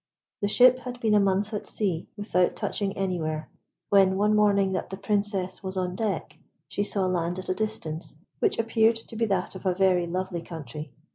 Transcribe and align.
The 0.41 0.47
ship 0.47 0.79
had 0.79 0.99
been 0.99 1.13
a 1.13 1.19
month 1.19 1.53
at 1.53 1.67
sea 1.67 2.07
without 2.17 2.55
touching 2.55 2.97
anywhere, 2.97 3.51
when 3.89 4.17
one 4.17 4.35
morning 4.35 4.73
that 4.73 4.89
the 4.89 4.97
Princess 4.97 5.61
was 5.61 5.77
on 5.77 5.95
deck 5.95 6.39
she 6.67 6.81
saw 6.81 7.05
land 7.05 7.37
at 7.37 7.49
a 7.49 7.53
distance, 7.53 8.17
which 8.39 8.57
appeared 8.57 8.95
to 8.95 9.15
be 9.15 9.25
that 9.25 9.53
of 9.53 9.63
a 9.67 9.75
very 9.75 10.07
lovely 10.07 10.41
country. 10.41 10.91